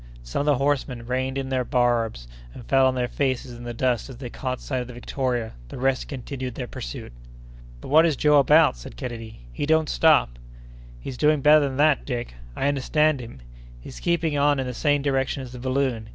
[0.23, 3.71] Some of the horsemen reined in their barbs, and fell on their faces in the
[3.75, 7.13] dust as they caught sight of the Victoria; the rest continued their pursuit.
[7.81, 10.39] "But what is Joe about?" said Kennedy; "he don't stop!"
[10.99, 12.33] "He's doing better than that, Dick!
[12.55, 13.41] I understand him!
[13.79, 16.09] He's keeping on in the same direction as the balloon.